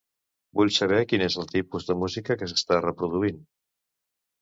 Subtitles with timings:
[0.59, 3.43] Vull saber quin és el tipus de música que s'està reproduint.